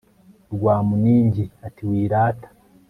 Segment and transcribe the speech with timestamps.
[0.53, 2.47] Rwamuningi ati Wirata